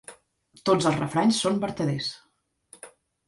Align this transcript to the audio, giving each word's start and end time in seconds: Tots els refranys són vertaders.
Tots 0.69 0.87
els 0.91 0.97
refranys 1.01 1.41
són 1.45 1.61
vertaders. 1.65 2.09